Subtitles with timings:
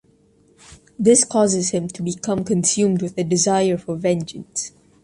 [0.97, 4.71] This causes him to become consumed with a desire for vengeance.